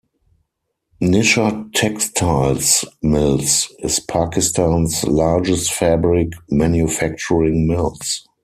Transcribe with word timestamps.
"Nishat 0.99 1.73
Textiles 1.73 2.83
Mills" 3.03 3.71
is 3.83 3.99
Pakistan's 3.99 5.03
largest 5.03 5.71
fabric 5.71 6.29
manufacturing 6.49 7.67
mills. 7.67 8.25